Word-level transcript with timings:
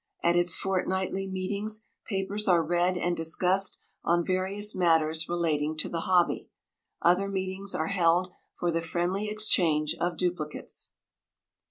At 0.23 0.35
its 0.35 0.55
fortnightly 0.55 1.27
meetings, 1.27 1.85
papers 2.07 2.47
are 2.47 2.65
read 2.65 2.97
and 2.97 3.15
discussed 3.15 3.77
on 4.03 4.25
various 4.25 4.73
matters 4.73 5.29
relating 5.29 5.77
to 5.77 5.89
the 5.89 5.99
hobby. 6.09 6.49
Other 7.03 7.27
meetings 7.29 7.75
are 7.75 7.85
held 7.89 8.31
for 8.55 8.71
the 8.71 8.81
friendly 8.81 9.29
exchange 9.29 9.93
of 10.01 10.17
duplicates. 10.17 10.89